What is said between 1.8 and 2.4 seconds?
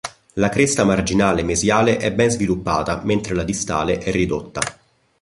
è ben